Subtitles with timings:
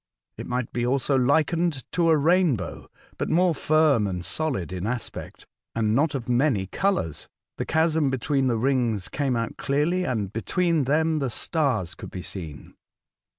[0.35, 5.45] It might be also likened to a rainbow, but more firm and solid in aspect,
[5.75, 7.27] and not of many colours.
[7.57, 12.23] The chasm between the rings came out clearly, and between them the stars could be
[12.23, 12.73] seen.